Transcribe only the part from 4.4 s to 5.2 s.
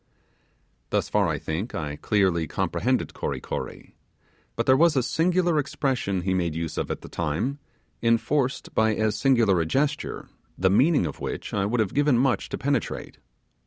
But there was a